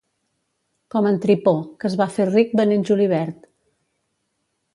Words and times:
Com 0.95 1.09
en 1.09 1.19
Tripó, 1.25 1.53
que 1.83 1.89
es 1.91 1.99
va 2.01 2.09
fer 2.17 2.27
ric 2.31 2.57
venent 2.63 2.89
julivert. 2.93 3.47